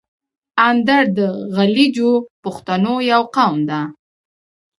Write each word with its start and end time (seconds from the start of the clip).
اندړ 0.67 1.03
د 1.17 1.19
غلجیو 1.55 2.11
پښتنو 2.43 2.95
یو 3.11 3.21
قوم 3.35 3.55
ده. 3.69 3.81